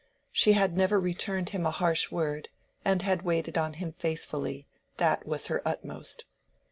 She 0.31 0.53
had 0.53 0.75
never 0.75 0.99
returned 0.99 1.49
him 1.49 1.63
a 1.63 1.69
harsh 1.69 2.09
word, 2.09 2.49
and 2.83 3.03
had 3.03 3.21
waited 3.21 3.55
on 3.55 3.73
him 3.73 3.93
faithfully: 3.93 4.65
that 4.97 5.27
was 5.27 5.45
her 5.45 5.61
utmost. 5.63 6.25